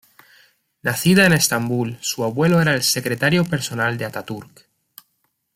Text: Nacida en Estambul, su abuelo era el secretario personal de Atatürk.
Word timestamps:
Nacida 0.81 1.27
en 1.27 1.31
Estambul, 1.33 1.99
su 2.01 2.23
abuelo 2.23 2.59
era 2.59 2.73
el 2.73 2.81
secretario 2.81 3.45
personal 3.45 3.99
de 3.99 4.05
Atatürk. 4.05 4.67